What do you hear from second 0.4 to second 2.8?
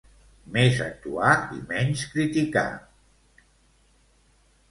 Més actuar i menys criticar